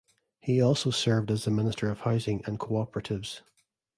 [0.39, 3.43] He also served as the minister of housing and co-operatives.